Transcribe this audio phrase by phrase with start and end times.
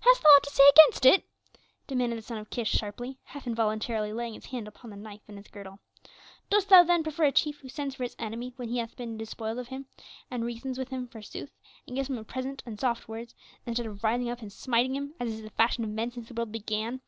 [0.00, 1.24] "Hast thou aught to say against it?"
[1.86, 5.36] demanded the son of Kish sharply, half involuntarily laying his hand upon the knife in
[5.36, 5.78] his girdle.
[6.48, 9.18] "Dost thou then prefer a chief who sends for his enemy when he hath been
[9.18, 9.84] despoiled of him,
[10.30, 11.50] and reasons with him forsooth,
[11.86, 13.34] and gives him a present and soft words,
[13.66, 16.32] instead of rising up and smiting him, as is the fashion of men since the
[16.32, 17.02] world began?